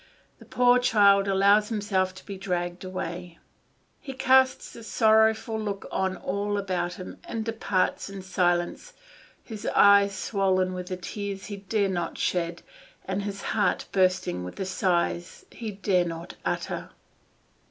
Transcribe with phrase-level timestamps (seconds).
[0.39, 3.37] The poor child allows himself to be dragged away;
[3.99, 8.93] he casts a sorrowful look on all about him, and departs in silence,
[9.43, 12.63] his eyes swollen with the tears he dare not shed,
[13.05, 16.89] and his heart bursting with the sighs he dare not utter.